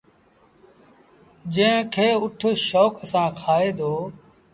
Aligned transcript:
جݩهݩ 1.53 1.89
کي 1.93 2.07
اُٺ 2.21 2.39
شوڪ 2.67 2.93
سآݩ 3.11 3.31
کآئي 3.39 3.69
دو۔ 3.77 3.93